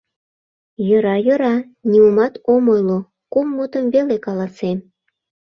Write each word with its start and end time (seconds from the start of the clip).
—Йӧра, 0.87 1.15
йӧра, 1.25 1.55
нимомат 1.89 2.33
ом 2.53 2.63
ойло, 2.73 2.99
кум 3.31 3.47
мутым 3.55 3.85
веле 3.93 4.17
каласем. 4.25 4.77